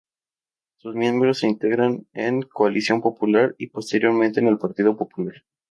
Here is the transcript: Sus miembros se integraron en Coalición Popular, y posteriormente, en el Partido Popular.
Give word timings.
Sus 0.77 0.95
miembros 0.95 1.41
se 1.41 1.47
integraron 1.47 2.07
en 2.13 2.41
Coalición 2.41 3.01
Popular, 3.01 3.53
y 3.59 3.67
posteriormente, 3.67 4.39
en 4.39 4.47
el 4.47 4.57
Partido 4.57 4.97
Popular. 4.97 5.43